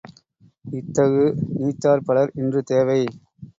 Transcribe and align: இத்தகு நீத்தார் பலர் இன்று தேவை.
இத்தகு 0.71 1.25
நீத்தார் 1.57 2.05
பலர் 2.05 2.31
இன்று 2.35 2.63
தேவை. 2.63 2.99